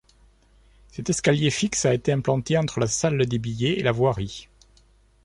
Cet 0.87 1.11
escalier 1.11 1.51
fixe 1.51 1.85
a 1.85 1.93
été 1.93 2.11
implanté 2.11 2.57
entre 2.57 2.79
la 2.79 2.87
salle 2.87 3.23
des 3.27 3.37
billets 3.37 3.77
et 3.79 3.83
la 3.83 3.91
voirie. 3.91 4.49